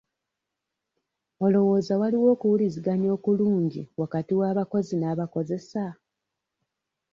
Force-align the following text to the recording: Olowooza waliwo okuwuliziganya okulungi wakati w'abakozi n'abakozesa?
Olowooza 1.45 1.93
waliwo 2.01 2.27
okuwuliziganya 2.35 3.09
okulungi 3.17 3.81
wakati 4.01 4.33
w'abakozi 4.39 4.93
n'abakozesa? 4.97 5.85